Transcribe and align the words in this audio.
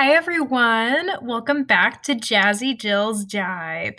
Hi, 0.00 0.12
everyone. 0.12 1.10
Welcome 1.22 1.64
back 1.64 2.04
to 2.04 2.14
Jazzy 2.14 2.78
Jill's 2.78 3.24
Jibe. 3.24 3.98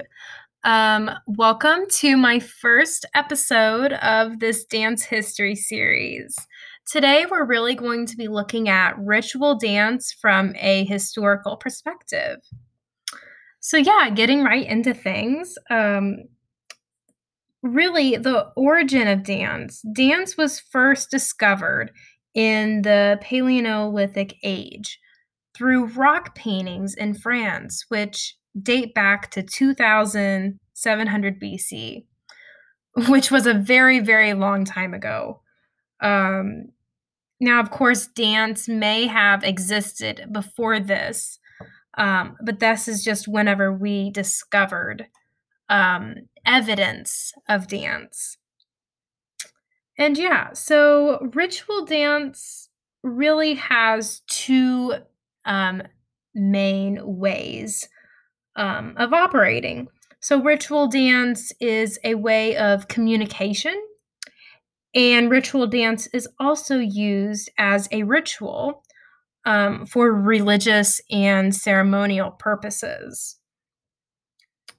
Um, 0.63 1.12
welcome 1.28 1.88
to 1.96 2.15
my 2.15 2.39
first 2.39 3.05
episode 3.15 3.91
of 3.91 4.39
this 4.39 4.63
dance 4.63 5.04
history 5.04 5.55
series. 5.57 6.38
Today, 6.89 7.25
we're 7.29 7.43
really 7.43 7.75
going 7.75 8.05
to 8.05 8.15
be 8.15 8.29
looking 8.29 8.70
at 8.70 8.97
ritual 8.97 9.57
dance 9.57 10.13
from 10.13 10.56
a 10.56 10.85
historical 10.85 11.58
perspective. 11.58 12.38
So, 13.60 13.76
yeah, 13.76 14.10
getting 14.10 14.42
right 14.42 14.66
into 14.66 14.94
things. 14.94 15.58
Um, 15.70 16.30
really, 17.62 18.16
the 18.16 18.54
origin 18.55 19.09
of 19.09 19.23
dance. 19.23 19.81
Dance 19.94 20.38
was 20.38 20.62
first 20.62 21.12
discovered 21.12 21.91
in 22.34 22.84
the 22.84 23.20
Paleolithic 23.22 24.38
age 24.44 24.98
through 25.59 25.85
rock 25.88 26.34
paintings 26.35 26.95
in 26.95 27.13
France, 27.13 27.84
which 27.89 28.38
date 28.59 28.93
back 28.93 29.29
to 29.31 29.43
2700 29.43 31.41
BC, 31.41 32.05
which 33.09 33.29
was 33.29 33.45
a 33.45 33.53
very, 33.53 33.99
very 33.99 34.34
long 34.34 34.63
time 34.63 34.93
ago. 34.93 35.41
Um, 36.01 36.70
now, 37.41 37.59
of 37.59 37.71
course, 37.71 38.07
dance 38.07 38.70
may 38.70 39.07
have 39.07 39.43
existed 39.43 40.27
before 40.31 40.79
this, 40.79 41.39
um, 41.98 42.37
but 42.41 42.62
this 42.62 42.87
is 42.87 43.03
just 43.03 43.27
whenever 43.27 43.73
we 43.73 44.12
discovered 44.12 45.07
um, 45.67 46.15
evidence 46.45 47.34
of 47.49 47.67
dance. 47.67 48.37
And 49.98 50.17
yeah, 50.17 50.53
so 50.53 51.20
ritual 51.34 51.84
dance 51.84 52.70
really 53.03 53.55
has 53.55 54.21
two 54.27 54.93
um, 55.49 55.81
main 56.34 56.99
ways 57.03 57.90
um, 58.55 58.93
of 58.98 59.12
operating. 59.12 59.87
So, 60.21 60.41
ritual 60.41 60.87
dance 60.87 61.51
is 61.60 61.99
a 62.05 62.15
way 62.15 62.55
of 62.55 62.87
communication, 62.87 63.76
and 64.96 65.30
ritual 65.30 65.68
dance 65.68 66.08
is 66.08 66.28
also 66.40 66.78
used 66.78 67.50
as 67.58 67.90
a 67.92 68.04
ritual 68.04 68.84
um, 69.46 69.86
for 69.86 70.14
religious 70.14 71.02
and 71.10 71.56
ceremonial 71.56 72.32
purposes. 72.32 73.38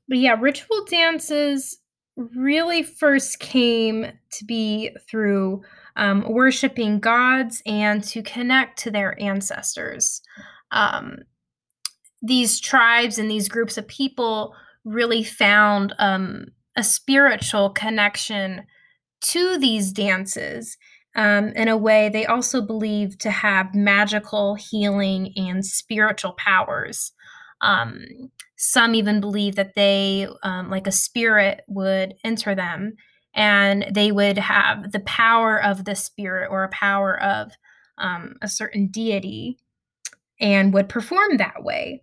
But 0.09 0.19
yeah, 0.19 0.37
ritual 0.39 0.85
dances 0.85 1.79
really 2.17 2.83
first 2.83 3.39
came 3.41 4.07
to 4.33 4.45
be 4.45 4.91
through 5.09 5.63
um, 5.97 6.25
worshiping 6.29 7.01
gods 7.01 7.63
and 7.65 8.03
to 8.05 8.23
connect 8.23 8.79
to 8.81 8.91
their 8.91 9.21
ancestors. 9.23 10.21
Um, 10.73 11.19
these 12.23 12.61
tribes 12.61 13.19
and 13.19 13.31
these 13.31 13.49
groups 13.49 13.79
of 13.79 13.89
people 13.89 14.55
really 14.85 15.23
found 15.23 15.95
um, 15.99 16.47
a 16.77 16.83
spiritual 16.83 17.71
connection 17.71 18.65
to 19.23 19.59
these 19.59 19.93
dances. 19.93 20.77
Um, 21.17 21.49
in 21.49 21.69
a 21.69 21.77
way, 21.77 22.09
they 22.09 22.27
also 22.27 22.61
believed 22.61 23.21
to 23.23 23.31
have 23.31 23.75
magical 23.75 24.55
healing 24.55 25.33
and 25.37 25.65
spiritual 25.65 26.33
powers. 26.33 27.13
Um, 27.61 28.31
some 28.57 28.95
even 28.95 29.21
believe 29.21 29.57
that 29.57 29.75
they, 29.75 30.29
um, 30.43 30.71
like 30.71 30.87
a 30.87 30.93
spirit, 30.93 31.63
would 31.67 32.15
enter 32.25 32.55
them 32.55 32.95
and 33.35 33.87
they 33.93 34.13
would 34.13 34.39
have 34.39 34.93
the 34.93 35.01
power 35.01 35.63
of 35.63 35.85
the 35.85 35.95
spirit 35.95 36.49
or 36.51 36.65
a 36.65 36.69
power 36.69 37.21
of 37.21 37.53
um, 37.99 38.35
a 38.43 38.49
certain 38.49 38.89
deity 38.89 39.59
and 40.41 40.73
would 40.73 40.89
perform 40.89 41.37
that 41.37 41.63
way. 41.63 42.03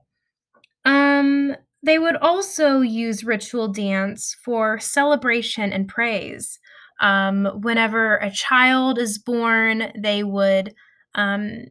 Um, 0.86 1.56
they 1.84 2.00
would 2.00 2.16
also 2.18 2.82
use 2.82 3.24
ritual 3.24 3.68
dance 3.68 4.36
for 4.44 4.80
celebration 4.80 5.72
and 5.72 5.88
praise. 5.88 6.60
Um, 7.00 7.46
whenever 7.62 8.18
a 8.18 8.32
child 8.32 8.98
is 8.98 9.18
born, 9.18 9.92
they 9.96 10.24
would 10.24 10.74
um, 11.16 11.66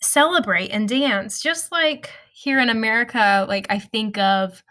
celebrate 0.00 0.68
and 0.68 0.88
dance, 0.88 1.42
just 1.42 1.70
like 1.70 2.10
here 2.32 2.58
in 2.58 2.70
America. 2.70 3.44
Like 3.48 3.66
I 3.70 3.78
think 3.78 4.18
of 4.18 4.62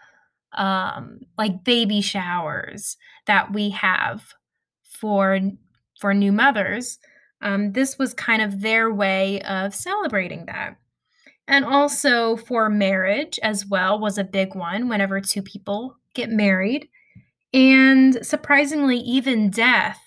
um, 0.52 1.20
like 1.38 1.64
baby 1.64 2.00
showers 2.00 2.96
that 3.26 3.52
we 3.52 3.70
have 3.70 4.34
for 4.82 5.38
for 6.00 6.14
new 6.14 6.32
mothers. 6.32 6.98
Um, 7.40 7.72
this 7.72 7.98
was 7.98 8.14
kind 8.14 8.42
of 8.42 8.60
their 8.60 8.92
way 8.92 9.40
of 9.42 9.74
celebrating 9.74 10.46
that. 10.46 10.76
And 11.46 11.64
also 11.64 12.36
for 12.36 12.70
marriage 12.70 13.38
as 13.42 13.66
well 13.66 13.98
was 13.98 14.16
a 14.16 14.24
big 14.24 14.54
one 14.54 14.88
whenever 14.88 15.20
two 15.20 15.42
people 15.42 15.96
get 16.14 16.30
married. 16.30 16.88
And 17.52 18.24
surprisingly, 18.26 18.96
even 18.98 19.50
death 19.50 20.00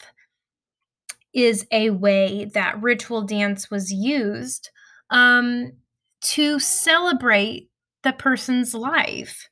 is 1.34 1.66
a 1.72 1.92
way 1.92 2.50
that 2.54 2.82
ritual 2.82 3.22
dance 3.22 3.70
was 3.70 3.92
used 3.92 4.70
um, 5.12 5.74
to 6.22 6.60
celebrate 6.60 7.70
the 8.04 8.14
person's 8.14 8.74
life 8.74 9.48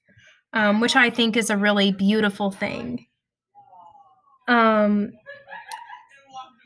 um, 0.56 0.80
which 0.80 0.96
I 0.96 1.10
think 1.10 1.36
is 1.36 1.50
a 1.50 1.58
really 1.58 1.92
beautiful 1.92 2.50
thing. 2.50 3.06
Um, 4.48 5.12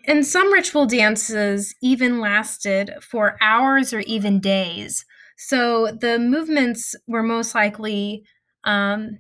and 0.08 0.26
some 0.26 0.54
ritual 0.54 0.86
dances 0.86 1.76
even 1.82 2.20
lasted 2.20 2.94
for 3.02 3.36
hours 3.42 3.92
or 3.92 4.00
even 4.02 4.40
days. 4.40 5.06
So 5.42 5.88
the 5.88 6.20
movements 6.20 6.96
were 7.08 7.24
most 7.24 7.56
likely 7.56 8.24
um, 8.66 9.20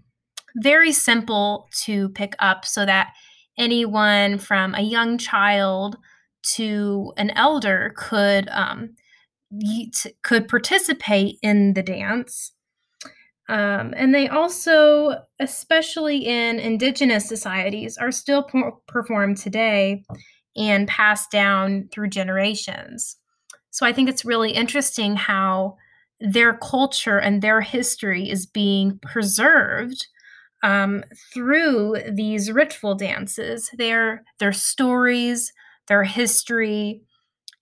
very 0.58 0.92
simple 0.92 1.70
to 1.84 2.10
pick 2.10 2.36
up 2.40 2.66
so 2.66 2.86
that 2.86 3.14
anyone 3.58 4.38
from 4.38 4.76
a 4.76 4.82
young 4.82 5.18
child 5.18 5.98
to 6.56 7.14
an 7.18 7.32
elder 7.32 7.94
could 7.96 8.50
um, 8.50 8.96
could 10.22 10.48
participate 10.48 11.40
in 11.42 11.74
the 11.74 11.82
dance 11.82 12.52
um, 13.50 13.96
and 13.98 14.14
they 14.14 14.28
also, 14.28 15.24
especially 15.40 16.20
in 16.20 16.60
indigenous 16.60 17.28
societies, 17.28 17.98
are 17.98 18.12
still 18.12 18.48
performed 18.88 19.38
today 19.38 20.04
and 20.56 20.88
passed 20.88 21.32
down 21.32 21.90
through 21.92 22.10
generations. 22.10 23.18
So 23.72 23.88
I 23.88 23.92
think 23.92 24.08
it's 24.08 24.24
really 24.24 24.52
interesting 24.52 25.16
how 25.16 25.78
their 26.20 26.54
culture 26.54 27.18
and 27.18 27.42
their 27.42 27.62
history 27.62 28.30
is 28.30 28.46
being 28.46 29.00
preserved 29.00 30.08
um, 30.64 31.04
through 31.34 31.98
these 32.12 32.52
ritual 32.52 32.96
dances. 32.96 33.70
Their 33.78 34.24
their 34.40 34.54
stories, 34.54 35.54
their 35.88 36.04
history, 36.04 37.02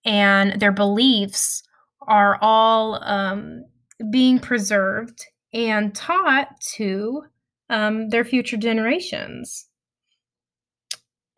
and 0.04 0.60
their 0.60 0.72
beliefs 0.72 1.62
are 2.02 2.38
all 2.40 3.02
um, 3.04 3.64
being 4.10 4.38
preserved 4.38 5.26
and 5.52 5.94
taught 5.94 6.60
to 6.60 7.22
um, 7.70 8.08
their 8.08 8.24
future 8.24 8.56
generations. 8.56 9.66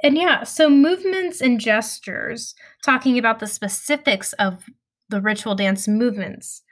And 0.02 0.16
yeah, 0.16 0.44
so 0.44 0.70
movements 0.70 1.40
and 1.40 1.60
gestures, 1.60 2.54
talking 2.82 3.18
about 3.18 3.38
the 3.38 3.46
specifics 3.46 4.32
of 4.34 4.64
the 5.10 5.20
ritual 5.20 5.54
dance 5.54 5.86
movements, 5.86 6.62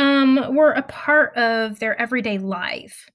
um, 0.00 0.54
were 0.56 0.72
a 0.72 0.82
part 0.82 1.36
of 1.36 1.78
their 1.78 2.00
everyday 2.00 2.38
life. 2.38 3.10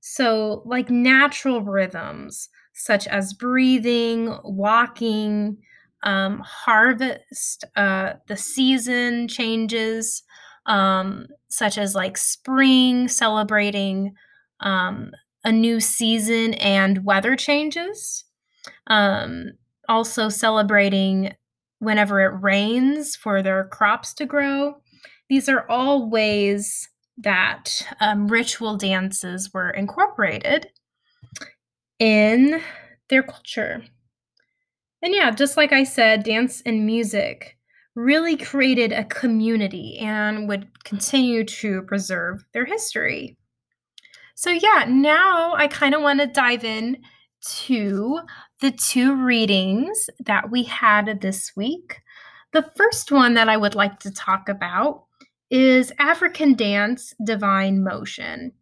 So, 0.00 0.62
like 0.66 0.90
natural 0.90 1.62
rhythms, 1.62 2.48
such 2.74 3.06
as 3.08 3.34
breathing, 3.34 4.36
walking, 4.44 5.58
um, 6.04 6.40
harvest, 6.44 7.64
uh, 7.76 8.14
the 8.28 8.36
season 8.36 9.28
changes, 9.28 10.22
um, 10.66 11.26
such 11.50 11.78
as 11.78 11.94
like 11.94 12.18
spring, 12.18 13.08
celebrating 13.08 14.14
um, 14.60 15.12
a 15.44 15.52
new 15.52 15.80
season 15.80 16.54
and 16.54 17.04
weather 17.04 17.36
changes. 17.36 18.24
Um, 18.88 19.52
also, 19.88 20.28
celebrating 20.28 21.34
whenever 21.80 22.20
it 22.22 22.42
rains 22.42 23.16
for 23.16 23.42
their 23.42 23.64
crops 23.64 24.14
to 24.14 24.26
grow. 24.26 24.76
These 25.32 25.48
are 25.48 25.64
all 25.70 26.10
ways 26.10 26.90
that 27.16 27.86
um, 28.00 28.28
ritual 28.28 28.76
dances 28.76 29.50
were 29.54 29.70
incorporated 29.70 30.66
in 31.98 32.60
their 33.08 33.22
culture. 33.22 33.82
And 35.00 35.14
yeah, 35.14 35.30
just 35.30 35.56
like 35.56 35.72
I 35.72 35.84
said, 35.84 36.22
dance 36.22 36.60
and 36.66 36.84
music 36.84 37.56
really 37.94 38.36
created 38.36 38.92
a 38.92 39.04
community 39.04 39.96
and 40.00 40.50
would 40.50 40.68
continue 40.84 41.44
to 41.44 41.80
preserve 41.84 42.44
their 42.52 42.66
history. 42.66 43.38
So, 44.34 44.50
yeah, 44.50 44.84
now 44.86 45.54
I 45.54 45.66
kind 45.66 45.94
of 45.94 46.02
want 46.02 46.20
to 46.20 46.26
dive 46.26 46.62
in 46.62 46.98
to 47.62 48.20
the 48.60 48.70
two 48.70 49.16
readings 49.16 50.10
that 50.26 50.50
we 50.50 50.64
had 50.64 51.22
this 51.22 51.52
week. 51.56 52.02
The 52.52 52.70
first 52.76 53.10
one 53.10 53.32
that 53.32 53.48
I 53.48 53.56
would 53.56 53.74
like 53.74 53.98
to 54.00 54.10
talk 54.10 54.50
about 54.50 55.06
is 55.52 55.92
African 55.98 56.54
dance 56.54 57.14
divine 57.22 57.84
motion. 57.84 58.52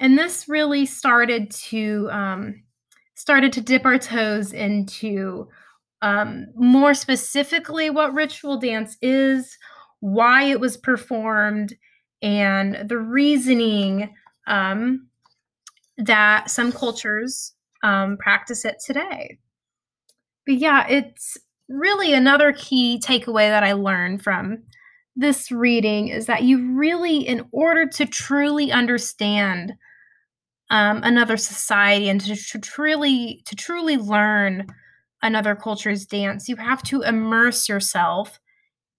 And 0.00 0.18
this 0.18 0.48
really 0.48 0.84
started 0.84 1.50
to 1.52 2.08
um, 2.10 2.62
started 3.14 3.52
to 3.54 3.60
dip 3.60 3.86
our 3.86 3.98
toes 3.98 4.52
into 4.52 5.48
um, 6.02 6.48
more 6.56 6.92
specifically 6.92 7.88
what 7.88 8.12
ritual 8.12 8.58
dance 8.58 8.96
is, 9.00 9.56
why 10.00 10.42
it 10.42 10.58
was 10.58 10.76
performed, 10.76 11.74
and 12.20 12.88
the 12.88 12.98
reasoning 12.98 14.12
um, 14.48 15.06
that 15.96 16.50
some 16.50 16.72
cultures 16.72 17.54
um, 17.84 18.16
practice 18.18 18.64
it 18.64 18.76
today. 18.84 19.38
But 20.46 20.56
yeah, 20.56 20.86
it's 20.88 21.38
really 21.68 22.12
another 22.12 22.52
key 22.52 23.00
takeaway 23.02 23.48
that 23.48 23.62
I 23.62 23.72
learned 23.72 24.22
from 24.22 24.64
this 25.16 25.50
reading 25.50 26.08
is 26.08 26.26
that 26.26 26.42
you 26.42 26.72
really, 26.72 27.18
in 27.18 27.46
order 27.52 27.86
to 27.86 28.06
truly 28.06 28.72
understand 28.72 29.74
um, 30.70 31.02
another 31.04 31.36
society 31.36 32.08
and 32.08 32.20
to, 32.22 32.34
to 32.34 32.58
truly 32.58 33.42
to 33.46 33.54
truly 33.54 33.96
learn 33.96 34.66
another 35.22 35.54
culture's 35.54 36.06
dance, 36.06 36.48
you 36.48 36.56
have 36.56 36.82
to 36.84 37.02
immerse 37.02 37.68
yourself 37.68 38.40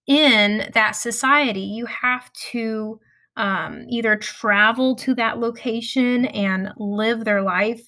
in 0.06 0.70
that 0.74 0.92
society. 0.92 1.60
You 1.60 1.86
have 1.86 2.32
to 2.50 3.00
um, 3.36 3.84
either 3.88 4.16
travel 4.16 4.96
to 4.96 5.14
that 5.16 5.38
location 5.38 6.26
and 6.26 6.70
live 6.78 7.24
their 7.24 7.42
life 7.42 7.82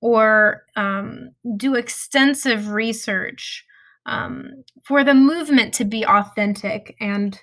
or 0.00 0.64
um, 0.76 1.30
do 1.56 1.74
extensive 1.74 2.68
research 2.68 3.64
um, 4.06 4.50
for 4.84 5.02
the 5.02 5.14
movement 5.14 5.72
to 5.74 5.84
be 5.84 6.06
authentic 6.06 6.94
and 7.00 7.40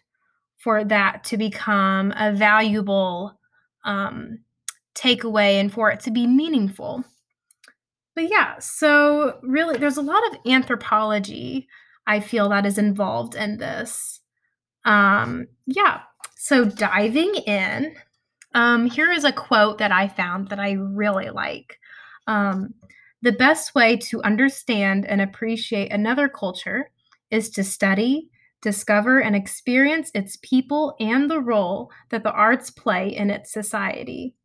for 0.63 0.83
that 0.83 1.23
to 1.25 1.37
become 1.37 2.13
a 2.15 2.31
valuable 2.33 3.39
um, 3.83 4.39
takeaway 4.95 5.59
and 5.59 5.71
for 5.71 5.89
it 5.89 5.99
to 6.01 6.11
be 6.11 6.27
meaningful. 6.27 7.03
But 8.15 8.29
yeah, 8.29 8.59
so 8.59 9.39
really, 9.41 9.77
there's 9.77 9.97
a 9.97 10.01
lot 10.01 10.21
of 10.27 10.39
anthropology 10.45 11.67
I 12.05 12.19
feel 12.19 12.49
that 12.49 12.65
is 12.65 12.77
involved 12.77 13.35
in 13.35 13.57
this. 13.57 14.19
Um, 14.85 15.47
yeah, 15.65 16.01
so 16.35 16.65
diving 16.65 17.35
in, 17.47 17.95
um, 18.53 18.85
here 18.87 19.11
is 19.11 19.23
a 19.23 19.31
quote 19.31 19.77
that 19.77 19.91
I 19.91 20.07
found 20.07 20.49
that 20.49 20.59
I 20.59 20.71
really 20.71 21.29
like. 21.29 21.79
Um, 22.27 22.73
the 23.21 23.31
best 23.31 23.75
way 23.75 23.97
to 23.97 24.21
understand 24.23 25.05
and 25.05 25.21
appreciate 25.21 25.91
another 25.91 26.27
culture 26.27 26.89
is 27.29 27.49
to 27.51 27.63
study, 27.63 28.30
discover, 28.61 29.19
and 29.19 29.35
experience 29.35 30.11
its 30.13 30.37
people 30.41 30.95
and 30.99 31.29
the 31.29 31.39
role 31.39 31.91
that 32.09 32.23
the 32.23 32.31
arts 32.31 32.69
play 32.69 33.09
in 33.09 33.29
its 33.29 33.51
society. 33.51 34.35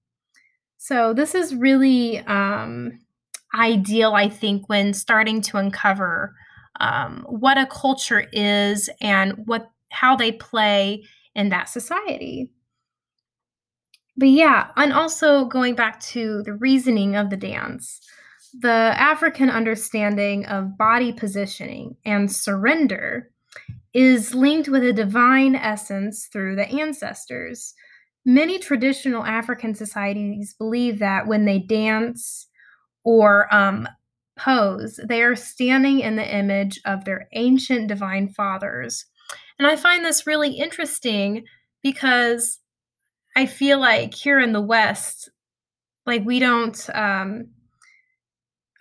So, 0.78 1.12
this 1.12 1.34
is 1.34 1.54
really 1.54 2.18
um, 2.20 3.00
ideal, 3.54 4.14
I 4.14 4.28
think, 4.28 4.68
when 4.68 4.94
starting 4.94 5.40
to 5.42 5.56
uncover 5.56 6.34
um, 6.80 7.24
what 7.28 7.58
a 7.58 7.66
culture 7.66 8.26
is 8.32 8.90
and 9.00 9.32
what 9.46 9.70
how 9.90 10.16
they 10.16 10.32
play 10.32 11.04
in 11.34 11.48
that 11.50 11.68
society. 11.68 12.50
But 14.16 14.30
yeah, 14.30 14.68
and 14.76 14.92
also 14.92 15.44
going 15.44 15.74
back 15.74 16.00
to 16.00 16.42
the 16.44 16.54
reasoning 16.54 17.16
of 17.16 17.30
the 17.30 17.36
dance, 17.36 18.00
the 18.58 18.68
African 18.68 19.50
understanding 19.50 20.46
of 20.46 20.78
body 20.78 21.12
positioning 21.12 21.96
and 22.04 22.32
surrender 22.32 23.30
is 23.94 24.34
linked 24.34 24.68
with 24.68 24.84
a 24.84 24.92
divine 24.92 25.54
essence 25.54 26.28
through 26.32 26.56
the 26.56 26.68
ancestors. 26.68 27.74
Many 28.24 28.58
traditional 28.58 29.24
African 29.24 29.74
societies 29.74 30.54
believe 30.58 30.98
that 30.98 31.26
when 31.26 31.44
they 31.44 31.58
dance 31.58 32.48
or 33.04 33.52
um, 33.54 33.88
pose, 34.36 35.00
they 35.08 35.22
are 35.22 35.36
standing 35.36 36.00
in 36.00 36.16
the 36.16 36.36
image 36.36 36.80
of 36.84 37.04
their 37.04 37.28
ancient 37.32 37.88
divine 37.88 38.28
fathers. 38.28 39.06
And 39.58 39.66
I 39.66 39.76
find 39.76 40.04
this 40.04 40.26
really 40.26 40.58
interesting 40.58 41.44
because 41.82 42.60
I 43.36 43.46
feel 43.46 43.78
like 43.78 44.14
here 44.14 44.40
in 44.40 44.52
the 44.52 44.60
West, 44.60 45.30
like 46.04 46.24
we 46.24 46.38
don't, 46.38 46.78
um, 46.94 47.48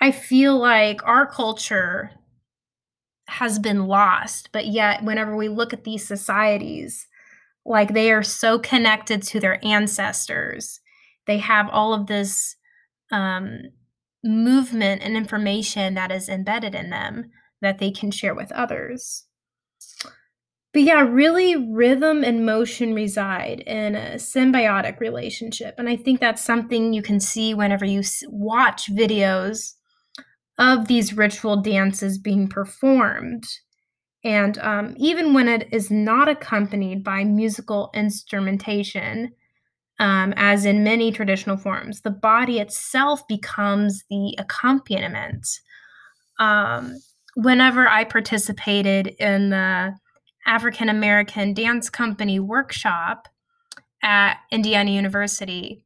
I 0.02 0.12
feel 0.12 0.58
like 0.58 1.06
our 1.08 1.26
culture 1.26 2.12
has 3.28 3.60
been 3.60 3.88
lost, 3.88 4.50
but 4.52 4.68
yet 4.68 5.04
whenever 5.04 5.36
we 5.36 5.50
look 5.50 5.74
at 5.74 5.84
these 5.84 6.06
societies, 6.06 7.08
like 7.66 7.94
they 7.94 8.12
are 8.12 8.24
so 8.24 8.60
connected 8.60 9.24
to 9.24 9.40
their 9.40 9.64
ancestors, 9.66 10.80
they 11.26 11.40
have 11.40 11.70
all 11.70 11.94
of 11.94 12.08
this 12.08 12.56
um, 13.12 13.62
movement 14.24 15.02
and 15.04 15.18
information 15.18 15.96
that 15.96 16.12
is 16.12 16.30
embedded 16.30 16.76
in 16.76 16.90
them 16.90 17.32
that 17.62 17.80
they 17.80 17.92
can 17.92 18.12
share 18.12 18.36
with 18.36 18.52
others. 18.52 19.26
But 20.74 20.84
yeah, 20.84 21.02
really, 21.02 21.56
rhythm 21.56 22.24
and 22.24 22.46
motion 22.46 22.94
reside 22.94 23.62
in 23.62 23.96
a 23.96 24.16
symbiotic 24.16 25.00
relationship. 25.00 25.76
And 25.78 25.88
I 25.88 25.96
think 25.96 26.20
that's 26.20 26.42
something 26.42 26.92
you 26.92 27.02
can 27.02 27.22
see 27.22 27.54
whenever 27.54 27.86
you 27.86 28.04
watch 28.28 28.94
videos 28.94 29.76
of 30.58 30.88
these 30.88 31.16
ritual 31.16 31.58
dances 31.58 32.18
being 32.18 32.48
performed. 32.48 33.44
And 34.24 34.58
um, 34.60 34.96
even 34.98 35.34
when 35.34 35.48
it 35.48 35.68
is 35.72 35.92
not 35.92 36.28
accompanied 36.28 37.04
by 37.04 37.24
musical 37.24 37.92
instrumentation, 37.94 39.32
um, 40.00 40.34
as 40.36 40.66
in 40.66 40.84
many 40.84 41.12
traditional 41.12 41.58
forms, 41.58 42.02
the 42.02 42.12
body 42.12 42.60
itself 42.60 43.28
becomes 43.28 44.04
the 44.10 44.36
accompaniment. 44.40 45.48
Um, 46.40 46.98
whenever 47.36 47.88
I 47.88 48.04
participated 48.04 49.08
in 49.20 49.52
the 49.52 49.96
African 50.48 50.90
American 50.90 51.54
Dance 51.54 51.90
Company 51.90 52.40
workshop 52.40 53.28
at 54.04 54.38
Indiana 54.52 54.92
University, 54.92 55.84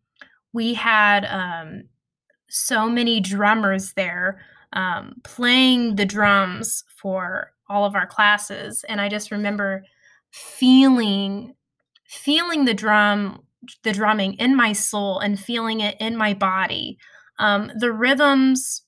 we 0.53 0.73
had 0.73 1.25
um, 1.25 1.83
so 2.49 2.89
many 2.89 3.19
drummers 3.19 3.93
there 3.93 4.41
um, 4.73 5.15
playing 5.23 5.95
the 5.95 6.05
drums 6.05 6.83
for 7.01 7.51
all 7.69 7.85
of 7.85 7.95
our 7.95 8.07
classes, 8.07 8.83
and 8.87 8.99
I 8.99 9.09
just 9.09 9.31
remember 9.31 9.83
feeling 10.31 11.55
feeling 12.07 12.65
the 12.65 12.73
drum 12.73 13.43
the 13.83 13.93
drumming 13.93 14.33
in 14.35 14.55
my 14.55 14.73
soul 14.73 15.19
and 15.19 15.39
feeling 15.39 15.81
it 15.81 15.95
in 15.99 16.15
my 16.15 16.33
body. 16.33 16.97
Um, 17.39 17.71
the 17.77 17.91
rhythms 17.91 18.83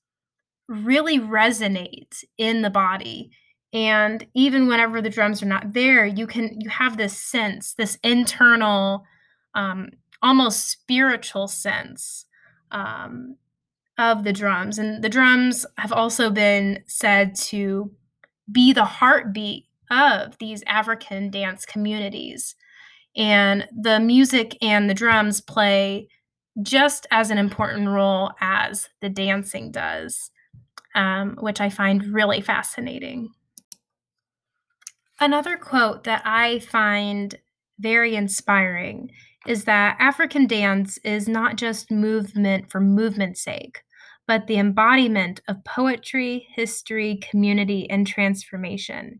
really 0.67 1.19
resonate 1.19 2.23
in 2.37 2.61
the 2.61 2.69
body. 2.69 3.31
And 3.73 4.25
even 4.33 4.67
whenever 4.67 5.01
the 5.01 5.09
drums 5.09 5.41
are 5.41 5.47
not 5.47 5.73
there 5.73 6.05
you 6.05 6.27
can 6.27 6.59
you 6.59 6.69
have 6.69 6.97
this 6.97 7.17
sense 7.17 7.73
this 7.73 7.97
internal 8.03 9.03
um, 9.55 9.89
almost 10.21 10.69
spiritual 10.69 11.47
sense 11.47 12.25
um, 12.71 13.37
of 14.01 14.23
the 14.23 14.33
drums. 14.33 14.77
And 14.77 15.03
the 15.03 15.09
drums 15.09 15.65
have 15.77 15.93
also 15.93 16.29
been 16.29 16.83
said 16.87 17.35
to 17.35 17.91
be 18.51 18.73
the 18.73 18.83
heartbeat 18.83 19.67
of 19.89 20.37
these 20.39 20.63
african 20.67 21.29
dance 21.29 21.65
communities. 21.65 22.55
And 23.15 23.67
the 23.77 23.99
music 23.99 24.57
and 24.61 24.89
the 24.89 24.93
drums 24.93 25.39
play 25.41 26.07
just 26.61 27.05
as 27.11 27.29
an 27.29 27.37
important 27.37 27.87
role 27.87 28.31
as 28.41 28.89
the 29.01 29.09
dancing 29.09 29.71
does 29.71 30.31
um, 30.95 31.37
which 31.39 31.61
i 31.61 31.69
find 31.69 32.13
really 32.13 32.41
fascinating. 32.41 33.29
Another 35.19 35.55
quote 35.55 36.03
that 36.05 36.23
I 36.25 36.59
find 36.59 37.35
very 37.79 38.15
inspiring 38.15 39.11
is 39.47 39.65
that 39.65 39.97
African 39.99 40.47
dance 40.47 40.97
is 41.03 41.27
not 41.27 41.57
just 41.57 41.91
movement 41.91 42.71
for 42.71 42.79
movement's 42.79 43.43
sake, 43.43 43.83
but 44.31 44.47
the 44.47 44.59
embodiment 44.59 45.41
of 45.49 45.61
poetry, 45.65 46.47
history, 46.55 47.19
community, 47.29 47.85
and 47.89 48.07
transformation. 48.07 49.19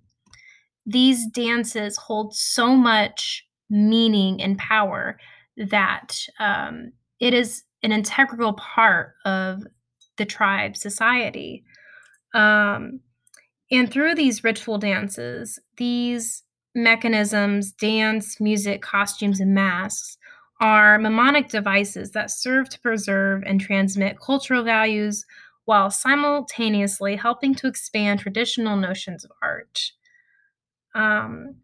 These 0.85 1.27
dances 1.27 1.97
hold 1.97 2.33
so 2.33 2.77
much 2.77 3.45
meaning 3.69 4.41
and 4.41 4.57
power 4.57 5.19
that 5.57 6.15
um, 6.39 6.93
it 7.19 7.33
is 7.33 7.63
an 7.83 7.91
integral 7.91 8.53
part 8.53 9.15
of 9.25 9.63
the 10.15 10.23
tribe 10.23 10.77
society. 10.77 11.65
Um, 12.33 13.01
and 13.69 13.91
through 13.91 14.15
these 14.15 14.45
ritual 14.45 14.77
dances, 14.77 15.59
these 15.75 16.41
mechanisms 16.73 17.73
dance, 17.73 18.39
music, 18.39 18.81
costumes, 18.81 19.41
and 19.41 19.53
masks 19.53 20.17
are 20.61 20.99
mnemonic 20.99 21.49
devices 21.49 22.11
that 22.11 22.31
serve 22.31 22.69
to 22.69 22.79
preserve 22.79 23.43
and 23.45 23.59
transmit 23.59 24.19
cultural 24.19 24.63
values 24.63 25.25
while 25.65 25.89
simultaneously 25.89 27.15
helping 27.15 27.55
to 27.55 27.67
expand 27.67 28.19
traditional 28.19 28.77
notions 28.77 29.25
of 29.25 29.31
art. 29.41 29.91
Um, 30.93 31.55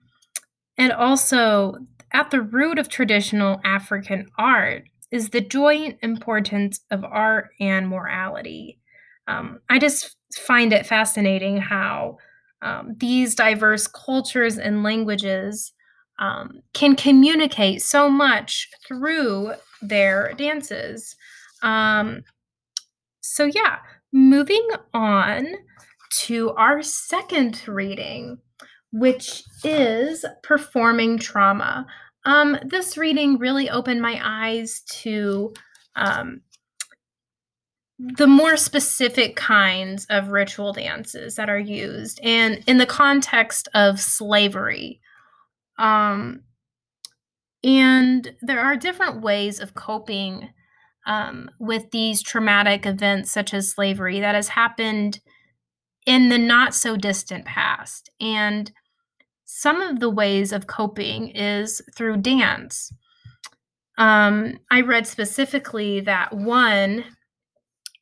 and 0.78 0.92
also, 0.92 1.76
at 2.12 2.32
the 2.32 2.42
root 2.42 2.80
of 2.80 2.90
traditional 2.90 3.60
African 3.64 4.28
art 4.38 4.84
is 5.12 5.30
the 5.30 5.42
joint 5.42 5.98
importance 6.02 6.80
of 6.90 7.04
art 7.04 7.50
and 7.60 7.88
morality. 7.88 8.80
Um, 9.28 9.60
I 9.70 9.78
just 9.80 10.16
find 10.36 10.74
it 10.74 10.86
fascinating 10.86 11.58
how 11.58 12.18
um, 12.62 12.96
these 12.98 13.36
diverse 13.36 13.88
cultures 13.88 14.58
and 14.58 14.84
languages 14.84 15.74
um, 16.20 16.62
can 16.74 16.96
communicate 16.96 17.82
so 17.82 18.10
much 18.10 18.70
through 18.88 19.54
their 19.82 20.34
dances. 20.34 21.16
Um, 21.62 22.24
so, 23.22 23.46
yeah, 23.46 23.78
moving 24.12 24.68
on 24.94 25.48
to 26.20 26.52
our 26.52 26.82
second 26.82 27.62
reading, 27.68 28.38
which 28.92 29.44
is 29.64 30.26
Performing 30.44 31.20
Trauma. 31.20 31.86
Um, 32.26 32.58
this 32.64 32.98
reading 32.98 33.38
really 33.38 33.70
opened 33.70 34.02
my 34.02 34.20
eyes 34.24 34.82
to 35.02 35.54
um, 35.96 36.42
the 38.00 38.28
more 38.28 38.58
specific 38.58 39.36
kinds 39.36 40.06
of 40.10 40.30
ritual 40.30 40.72
dances 40.72 41.36
that 41.36 41.50
are 41.50 41.60
used 41.60 42.20
and 42.24 42.64
in 42.68 42.78
the 42.78 42.86
context 42.86 43.68
of 43.74 44.00
slavery. 44.00 45.02
Um, 45.78 46.42
and 47.64 48.36
there 48.42 48.60
are 48.60 48.76
different 48.76 49.22
ways 49.22 49.60
of 49.60 49.74
coping 49.74 50.50
um, 51.06 51.50
with 51.60 51.92
these 51.92 52.22
traumatic 52.22 52.86
events, 52.86 53.32
such 53.32 53.54
as 53.54 53.72
slavery, 53.72 54.20
that 54.20 54.36
has 54.36 54.50
happened 54.50 55.20
in 56.06 56.30
the 56.30 56.38
not 56.38 56.74
so 56.74 56.96
distant 56.96 57.46
past. 57.46 58.10
And 58.20 58.72
some 59.46 59.82
of 59.82 60.00
the 60.00 60.10
ways 60.10 60.52
of 60.52 60.68
coping 60.68 61.30
is 61.30 61.82
through 61.96 62.18
dance. 62.18 62.92
Um, 63.98 64.60
I 64.70 64.82
read 64.82 65.08
specifically 65.08 66.02
that 66.02 66.34
one 66.34 67.04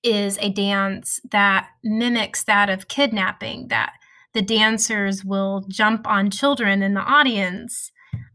is 0.03 0.37
a 0.39 0.49
dance 0.49 1.19
that 1.31 1.67
mimics 1.83 2.43
that 2.43 2.69
of 2.69 2.87
kidnapping, 2.87 3.69
that 3.69 3.93
the 4.35 4.41
dancers 4.41 5.23
will 5.23 5.65
jump 5.69 6.05
on 6.05 6.29
children 6.29 6.83
in 6.83 6.93
the 6.93 7.01
audience 7.01 7.91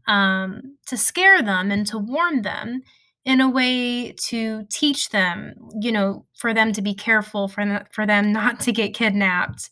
um, 0.07 0.75
to 0.87 0.97
scare 0.97 1.43
them 1.43 1.69
and 1.69 1.85
to 1.85 1.99
warn 1.99 2.41
them 2.41 2.81
in 3.23 3.39
a 3.39 3.47
way 3.47 4.11
to 4.13 4.65
teach 4.71 5.09
them, 5.09 5.53
you 5.79 5.91
know, 5.91 6.25
for 6.35 6.55
them 6.55 6.73
to 6.73 6.81
be 6.81 6.95
careful, 6.95 7.47
for, 7.47 7.85
for 7.91 8.07
them 8.07 8.33
not 8.33 8.59
to 8.61 8.71
get 8.71 8.95
kidnapped. 8.95 9.69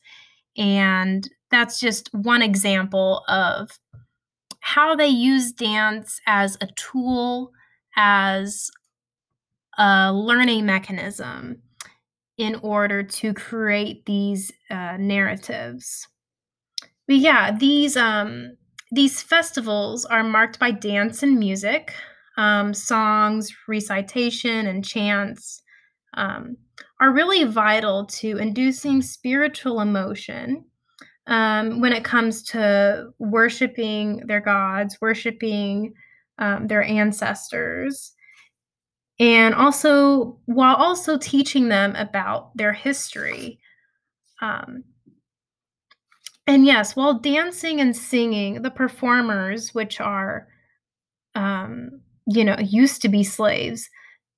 And 0.56 1.28
that's 1.50 1.80
just 1.80 2.14
one 2.14 2.44
example 2.44 3.24
of 3.28 3.72
how 4.60 4.96
they 4.96 5.08
use 5.08 5.52
dance 5.52 6.22
as 6.28 6.60
a 6.62 6.68
tool, 6.76 7.52
as 7.96 8.70
a 9.80 10.14
learning 10.14 10.68
mechanism 10.68 11.64
in 12.38 12.56
order 12.62 13.02
to 13.02 13.34
create 13.34 14.06
these 14.06 14.52
uh, 14.70 14.96
narratives. 14.98 16.08
But 17.10 17.18
yeah, 17.18 17.58
these 17.58 17.98
um, 17.98 18.56
these 18.92 19.22
festivals 19.22 20.06
are 20.06 20.24
marked 20.24 20.60
by 20.60 20.72
dance 20.72 21.24
and 21.24 21.40
music, 21.40 21.94
um, 22.38 22.74
songs, 22.74 23.52
recitation, 23.68 24.68
and 24.68 24.86
chants. 24.86 25.62
Um, 26.16 26.58
are 27.02 27.12
really 27.14 27.46
vital 27.46 28.06
to 28.06 28.38
inducing 28.38 29.02
spiritual 29.02 29.82
emotion 29.82 30.66
um, 31.28 31.82
when 31.82 31.94
it 31.94 32.04
comes 32.04 32.44
to 32.44 33.10
worshiping 33.20 34.24
their 34.28 34.42
gods, 34.42 34.98
worshiping 35.02 35.94
um, 36.40 36.68
their 36.68 36.84
ancestors, 36.84 38.14
and 39.20 39.56
also 39.56 40.40
while 40.46 40.76
also 40.76 41.18
teaching 41.18 41.70
them 41.70 41.96
about 41.96 42.56
their 42.56 42.74
history. 42.74 43.60
Um, 44.42 44.84
and 46.50 46.66
yes, 46.66 46.96
while 46.96 47.14
dancing 47.14 47.80
and 47.80 47.96
singing, 47.96 48.64
the 48.64 48.72
performers, 48.72 49.76
which 49.76 50.02
are, 50.02 50.48
um, 51.36 52.02
you 52.26 52.44
know, 52.44 52.56
used 52.58 53.04
to 53.04 53.08
be 53.08 53.24
slaves, 53.24 53.88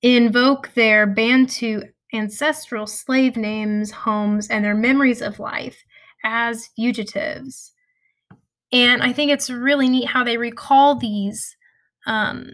invoke 0.01 0.73
their 0.73 1.07
Bantu 1.07 1.83
ancestral 2.13 2.85
slave 2.85 3.37
names, 3.37 3.91
homes, 3.91 4.49
and 4.49 4.65
their 4.65 4.75
memories 4.75 5.21
of 5.21 5.39
life 5.39 5.81
as 6.25 6.67
fugitives. 6.75 7.71
And 8.73 9.01
I 9.01 9.13
think 9.13 9.31
it's 9.31 9.49
really 9.49 9.87
neat 9.87 10.09
how 10.09 10.25
they 10.25 10.35
recall 10.35 10.95
these 10.95 11.55
um, 12.07 12.51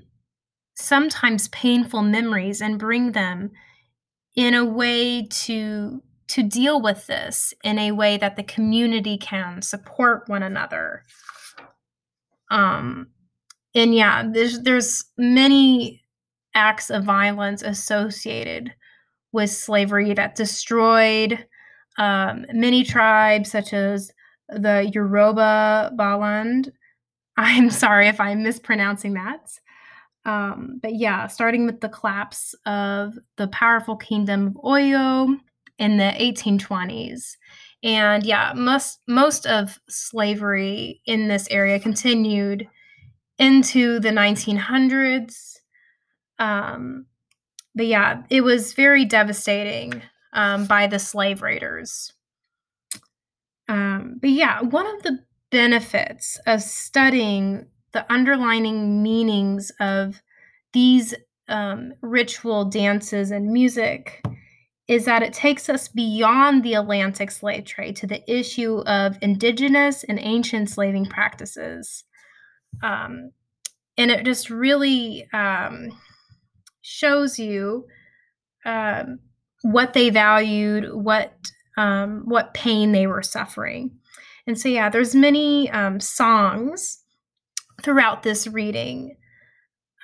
sometimes 0.75 1.47
painful 1.47 2.03
memories 2.03 2.61
and 2.61 2.77
bring 2.77 3.13
them 3.13 3.49
in 4.35 4.53
a 4.53 4.63
way 4.63 5.23
to 5.23 6.03
to 6.29 6.43
deal 6.43 6.81
with 6.81 7.07
this 7.07 7.53
in 7.63 7.79
a 7.79 7.91
way 7.91 8.17
that 8.17 8.35
the 8.35 8.43
community 8.43 9.17
can 9.17 9.61
support 9.61 10.27
one 10.27 10.43
another. 10.43 11.03
Um, 12.51 13.07
and 13.73 13.93
yeah, 13.93 14.23
there's 14.29 14.61
there's 14.61 15.05
many 15.17 16.03
acts 16.53 16.89
of 16.89 17.03
violence 17.03 17.61
associated 17.61 18.73
with 19.31 19.49
slavery 19.49 20.13
that 20.13 20.35
destroyed 20.35 21.45
um, 21.97 22.45
many 22.53 22.83
tribes, 22.83 23.51
such 23.51 23.73
as 23.73 24.11
the 24.49 24.89
Yoruba 24.93 25.93
Baland. 25.95 26.71
I'm 27.37 27.69
sorry 27.69 28.07
if 28.07 28.19
I'm 28.19 28.41
mispronouncing 28.43 29.13
that. 29.13 29.51
Um, 30.25 30.79
but 30.81 30.95
yeah, 30.95 31.27
starting 31.27 31.65
with 31.65 31.79
the 31.79 31.89
collapse 31.89 32.53
of 32.65 33.17
the 33.37 33.47
powerful 33.47 33.95
kingdom 33.95 34.47
of 34.47 34.53
Oyo 34.55 35.37
in 35.77 35.97
the 35.97 36.13
1820s. 36.19 37.35
And 37.83 38.23
yeah, 38.23 38.53
most 38.55 38.99
most 39.07 39.45
of 39.45 39.79
slavery 39.87 41.01
in 41.05 41.27
this 41.27 41.47
area 41.49 41.79
continued 41.79 42.67
into 43.37 43.99
the 43.99 44.09
1900s. 44.09 45.57
Um, 46.39 47.05
but 47.75 47.85
yeah, 47.85 48.23
it 48.29 48.41
was 48.41 48.73
very 48.73 49.05
devastating 49.05 50.01
um, 50.33 50.65
by 50.65 50.87
the 50.87 50.99
slave 50.99 51.41
raiders. 51.41 52.13
Um, 53.69 54.17
but 54.19 54.31
yeah, 54.31 54.61
one 54.61 54.87
of 54.87 55.03
the 55.03 55.19
benefits 55.51 56.39
of 56.47 56.61
studying 56.61 57.67
the 57.91 58.11
underlining 58.11 59.01
meanings 59.03 59.71
of 59.79 60.21
these 60.73 61.13
um, 61.47 61.93
ritual 62.01 62.65
dances 62.65 63.31
and 63.31 63.51
music 63.51 64.21
is 64.87 65.05
that 65.05 65.23
it 65.23 65.33
takes 65.33 65.67
us 65.67 65.87
beyond 65.89 66.63
the 66.63 66.73
Atlantic 66.73 67.29
slave 67.29 67.65
trade 67.65 67.95
to 67.97 68.07
the 68.07 68.23
issue 68.31 68.79
of 68.79 69.17
indigenous 69.21 70.03
and 70.05 70.17
ancient 70.19 70.69
slaving 70.69 71.05
practices. 71.05 72.05
Um, 72.81 73.31
and 73.97 74.11
it 74.11 74.23
just 74.23 74.49
really 74.49 75.27
um, 75.33 75.89
shows 76.81 77.37
you 77.37 77.85
um, 78.65 79.19
what 79.63 79.93
they 79.93 80.09
valued, 80.09 80.93
what 80.93 81.33
um, 81.77 82.23
what 82.25 82.53
pain 82.53 82.91
they 82.91 83.07
were 83.07 83.21
suffering. 83.21 83.91
And 84.47 84.59
so, 84.59 84.69
yeah, 84.69 84.89
there's 84.89 85.13
many 85.13 85.69
um, 85.71 85.99
songs 85.99 87.03
throughout 87.83 88.23
this 88.23 88.47
reading, 88.47 89.17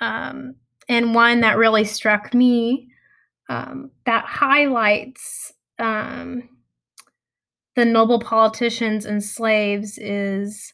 um, 0.00 0.56
and 0.88 1.14
one 1.14 1.40
that 1.40 1.56
really 1.56 1.84
struck 1.84 2.34
me 2.34 2.88
um, 3.48 3.90
that 4.06 4.24
highlights 4.24 5.52
um, 5.78 6.48
the 7.76 7.84
noble 7.84 8.20
politicians 8.20 9.04
and 9.04 9.22
slaves 9.22 9.98
is 9.98 10.72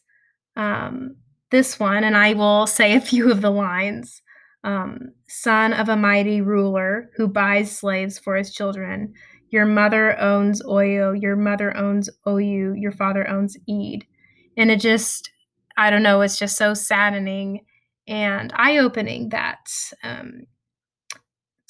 um, 0.57 1.17
this 1.51 1.81
one, 1.81 2.05
and 2.05 2.17
I 2.17 2.35
will 2.35 2.67
say 2.67 2.95
a 2.95 3.01
few 3.01 3.31
of 3.31 3.41
the 3.41 3.51
lines 3.51 4.23
um, 4.65 5.13
son 5.29 5.73
of 5.73 5.89
a 5.89 5.97
mighty 5.97 6.41
ruler 6.41 7.11
who 7.17 7.29
buys 7.29 7.77
slaves 7.77 8.19
for 8.19 8.37
his 8.37 8.53
children. 8.53 9.15
Your 9.51 9.67
mother 9.67 10.19
owns 10.21 10.63
Oyo, 10.63 11.21
your 11.21 11.37
mother 11.37 11.77
owns 11.77 12.11
Oyu, 12.27 12.75
your 12.77 12.93
father 12.93 13.29
owns 13.29 13.57
Eid. 13.69 14.05
And 14.57 14.71
it 14.71 14.81
just, 14.81 15.31
I 15.77 15.91
don't 15.91 16.03
know, 16.03 16.21
it's 16.21 16.39
just 16.39 16.57
so 16.57 16.75
saddening 16.75 17.65
and 18.07 18.53
eye 18.55 18.79
opening 18.79 19.31
that 19.31 19.67
um, 20.03 20.43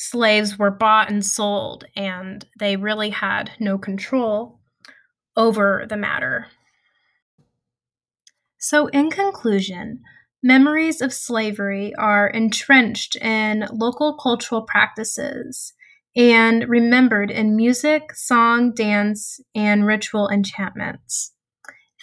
slaves 0.00 0.58
were 0.58 0.70
bought 0.70 1.10
and 1.10 1.24
sold 1.24 1.84
and 1.94 2.46
they 2.58 2.76
really 2.76 3.10
had 3.10 3.50
no 3.60 3.76
control 3.78 4.60
over 5.36 5.86
the 5.88 5.96
matter. 5.96 6.46
So, 8.58 8.88
in 8.88 9.10
conclusion, 9.10 10.02
Memories 10.42 11.02
of 11.02 11.12
slavery 11.12 11.94
are 11.96 12.26
entrenched 12.26 13.14
in 13.16 13.66
local 13.70 14.14
cultural 14.16 14.62
practices 14.62 15.74
and 16.16 16.66
remembered 16.66 17.30
in 17.30 17.56
music, 17.56 18.14
song, 18.14 18.72
dance, 18.72 19.38
and 19.54 19.84
ritual 19.84 20.30
enchantments. 20.30 21.34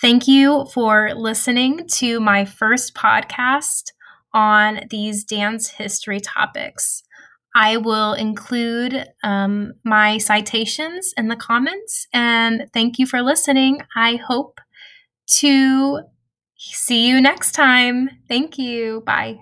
Thank 0.02 0.28
you 0.28 0.68
for 0.72 1.14
listening 1.16 1.88
to 1.94 2.20
my 2.20 2.46
first 2.46 2.94
podcast 2.94 3.86
on 4.34 4.82
these 4.92 5.24
dance 5.24 5.70
history 5.70 6.20
topics. 6.20 7.02
I 7.60 7.78
will 7.78 8.14
include 8.14 9.04
um, 9.24 9.74
my 9.84 10.20
citations 10.20 11.14
in 11.18 11.28
the 11.28 11.36
comments. 11.36 12.08
And 12.14 12.68
thank 12.72 13.00
you 13.00 13.08
for 13.08 13.24
listening. 13.24 13.82
I 13.96 14.18
hope 14.18 14.62
to 15.40 16.02
see 16.58 17.08
you 17.08 17.22
next 17.22 17.54
time. 17.54 18.10
Thank 18.28 18.58
you. 18.60 19.02
Bye. 19.06 19.40